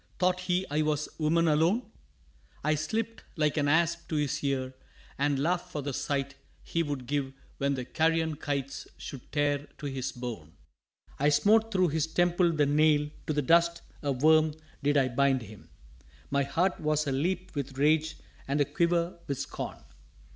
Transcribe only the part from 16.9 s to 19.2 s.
a leap with rage and a quiver